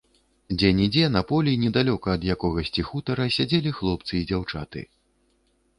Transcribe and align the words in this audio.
Дзе-нідзе 0.61 1.03
на 1.15 1.21
полі 1.31 1.53
недалёка 1.63 2.07
ад 2.19 2.23
якогасьці 2.35 2.81
хутара 2.89 3.29
сядзелі 3.37 3.69
хлопцы 3.83 4.11
і 4.23 4.25
дзяўчаты. 4.33 4.81